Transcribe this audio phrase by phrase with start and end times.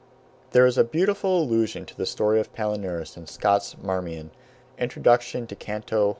[0.49, 4.31] There is a beautiful allusion to the story of Palinurus in Scott's "Marmion,"
[4.79, 6.09] Introduction to Canto I.